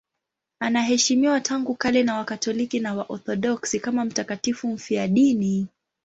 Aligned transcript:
Anaheshimiwa 0.59 1.39
tangu 1.41 1.75
kale 1.75 2.03
na 2.03 2.15
Wakatoliki 2.17 2.79
na 2.79 2.93
Waorthodoksi 2.93 3.79
kama 3.79 4.05
mtakatifu 4.05 4.67
mfiadini. 4.67 5.67